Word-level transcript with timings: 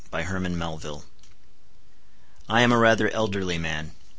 by 0.09 0.23
Herman 0.23 0.57
Melville 0.57 1.03
I 2.49 2.61
am 2.63 2.71
a 2.71 2.77
rather 2.79 3.11
elderly 3.11 3.59
man. 3.59 3.91